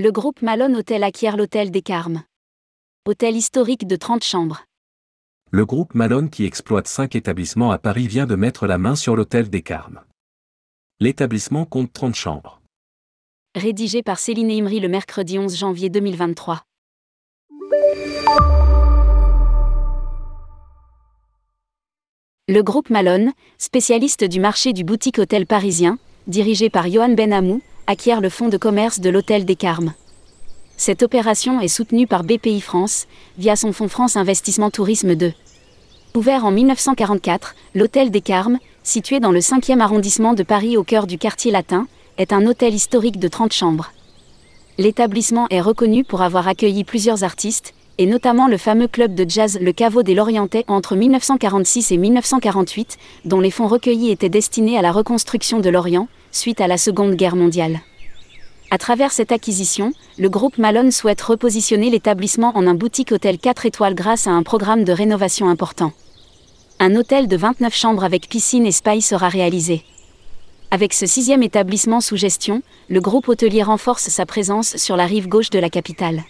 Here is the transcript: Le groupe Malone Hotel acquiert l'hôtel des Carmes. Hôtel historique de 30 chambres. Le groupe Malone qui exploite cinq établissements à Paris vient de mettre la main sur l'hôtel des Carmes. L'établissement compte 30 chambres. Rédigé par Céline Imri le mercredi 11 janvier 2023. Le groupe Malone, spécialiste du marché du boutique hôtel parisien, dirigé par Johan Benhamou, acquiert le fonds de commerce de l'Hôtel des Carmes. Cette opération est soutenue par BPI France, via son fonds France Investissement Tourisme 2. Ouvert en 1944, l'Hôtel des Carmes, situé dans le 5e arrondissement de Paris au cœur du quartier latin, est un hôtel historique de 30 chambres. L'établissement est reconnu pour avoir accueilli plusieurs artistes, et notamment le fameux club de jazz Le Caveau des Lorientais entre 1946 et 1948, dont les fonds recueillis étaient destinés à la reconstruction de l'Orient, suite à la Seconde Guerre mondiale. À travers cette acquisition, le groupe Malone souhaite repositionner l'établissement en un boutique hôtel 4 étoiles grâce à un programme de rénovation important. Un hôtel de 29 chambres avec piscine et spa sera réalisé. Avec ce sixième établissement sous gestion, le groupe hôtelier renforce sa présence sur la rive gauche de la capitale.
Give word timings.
Le 0.00 0.12
groupe 0.12 0.42
Malone 0.42 0.76
Hotel 0.76 1.02
acquiert 1.02 1.36
l'hôtel 1.36 1.72
des 1.72 1.82
Carmes. 1.82 2.22
Hôtel 3.04 3.34
historique 3.34 3.84
de 3.84 3.96
30 3.96 4.22
chambres. 4.22 4.62
Le 5.50 5.66
groupe 5.66 5.92
Malone 5.96 6.30
qui 6.30 6.44
exploite 6.44 6.86
cinq 6.86 7.16
établissements 7.16 7.72
à 7.72 7.78
Paris 7.78 8.06
vient 8.06 8.24
de 8.26 8.36
mettre 8.36 8.68
la 8.68 8.78
main 8.78 8.94
sur 8.94 9.16
l'hôtel 9.16 9.50
des 9.50 9.62
Carmes. 9.62 10.00
L'établissement 11.00 11.64
compte 11.64 11.92
30 11.92 12.14
chambres. 12.14 12.60
Rédigé 13.56 14.04
par 14.04 14.20
Céline 14.20 14.52
Imri 14.52 14.78
le 14.78 14.86
mercredi 14.86 15.36
11 15.36 15.56
janvier 15.56 15.90
2023. 15.90 16.62
Le 22.46 22.60
groupe 22.62 22.90
Malone, 22.90 23.32
spécialiste 23.58 24.22
du 24.22 24.38
marché 24.38 24.72
du 24.72 24.84
boutique 24.84 25.18
hôtel 25.18 25.44
parisien, 25.44 25.98
dirigé 26.28 26.70
par 26.70 26.88
Johan 26.88 27.14
Benhamou, 27.14 27.62
acquiert 27.88 28.20
le 28.20 28.28
fonds 28.28 28.50
de 28.50 28.58
commerce 28.58 29.00
de 29.00 29.08
l'Hôtel 29.08 29.46
des 29.46 29.56
Carmes. 29.56 29.94
Cette 30.76 31.02
opération 31.02 31.58
est 31.62 31.68
soutenue 31.68 32.06
par 32.06 32.22
BPI 32.22 32.60
France, 32.60 33.06
via 33.38 33.56
son 33.56 33.72
fonds 33.72 33.88
France 33.88 34.14
Investissement 34.14 34.68
Tourisme 34.68 35.14
2. 35.14 35.32
Ouvert 36.14 36.44
en 36.44 36.50
1944, 36.50 37.54
l'Hôtel 37.74 38.10
des 38.10 38.20
Carmes, 38.20 38.58
situé 38.82 39.20
dans 39.20 39.32
le 39.32 39.40
5e 39.40 39.80
arrondissement 39.80 40.34
de 40.34 40.42
Paris 40.42 40.76
au 40.76 40.84
cœur 40.84 41.06
du 41.06 41.16
quartier 41.16 41.50
latin, 41.50 41.86
est 42.18 42.34
un 42.34 42.46
hôtel 42.46 42.74
historique 42.74 43.18
de 43.18 43.26
30 43.26 43.54
chambres. 43.54 43.90
L'établissement 44.76 45.46
est 45.48 45.62
reconnu 45.62 46.04
pour 46.04 46.20
avoir 46.20 46.46
accueilli 46.46 46.84
plusieurs 46.84 47.24
artistes, 47.24 47.72
et 47.96 48.04
notamment 48.04 48.48
le 48.48 48.58
fameux 48.58 48.88
club 48.88 49.14
de 49.14 49.24
jazz 49.26 49.58
Le 49.62 49.72
Caveau 49.72 50.02
des 50.02 50.14
Lorientais 50.14 50.66
entre 50.68 50.94
1946 50.94 51.92
et 51.92 51.96
1948, 51.96 52.98
dont 53.24 53.40
les 53.40 53.50
fonds 53.50 53.66
recueillis 53.66 54.10
étaient 54.10 54.28
destinés 54.28 54.76
à 54.76 54.82
la 54.82 54.92
reconstruction 54.92 55.60
de 55.60 55.70
l'Orient, 55.70 56.06
suite 56.30 56.60
à 56.60 56.66
la 56.66 56.78
Seconde 56.78 57.14
Guerre 57.14 57.36
mondiale. 57.36 57.80
À 58.70 58.78
travers 58.78 59.12
cette 59.12 59.32
acquisition, 59.32 59.92
le 60.18 60.28
groupe 60.28 60.58
Malone 60.58 60.92
souhaite 60.92 61.22
repositionner 61.22 61.88
l'établissement 61.88 62.52
en 62.54 62.66
un 62.66 62.74
boutique 62.74 63.12
hôtel 63.12 63.38
4 63.38 63.66
étoiles 63.66 63.94
grâce 63.94 64.26
à 64.26 64.30
un 64.30 64.42
programme 64.42 64.84
de 64.84 64.92
rénovation 64.92 65.48
important. 65.48 65.92
Un 66.78 66.94
hôtel 66.94 67.28
de 67.28 67.36
29 67.36 67.74
chambres 67.74 68.04
avec 68.04 68.28
piscine 68.28 68.66
et 68.66 68.72
spa 68.72 69.00
sera 69.00 69.28
réalisé. 69.28 69.84
Avec 70.70 70.92
ce 70.92 71.06
sixième 71.06 71.42
établissement 71.42 72.02
sous 72.02 72.16
gestion, 72.16 72.62
le 72.90 73.00
groupe 73.00 73.28
hôtelier 73.28 73.62
renforce 73.62 74.08
sa 74.10 74.26
présence 74.26 74.76
sur 74.76 74.96
la 74.96 75.06
rive 75.06 75.28
gauche 75.28 75.50
de 75.50 75.58
la 75.58 75.70
capitale. 75.70 76.22